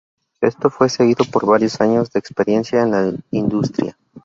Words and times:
Esto 0.41 0.71
fue 0.71 0.89
seguido 0.89 1.25
por 1.31 1.45
varios 1.45 1.79
años 1.79 2.09
de 2.11 2.17
experiencia 2.17 2.81
en 2.81 2.89
la 2.91 3.13
industria. 3.29 3.95